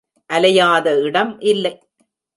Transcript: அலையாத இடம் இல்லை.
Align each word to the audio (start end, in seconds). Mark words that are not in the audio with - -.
அலையாத 0.29 0.87
இடம் 1.01 1.33
இல்லை. 1.43 1.73